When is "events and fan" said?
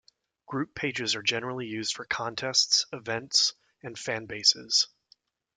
2.91-4.25